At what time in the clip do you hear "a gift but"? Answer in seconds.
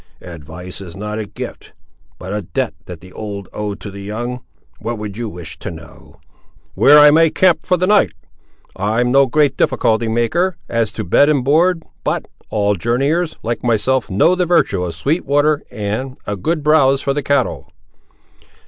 1.19-2.33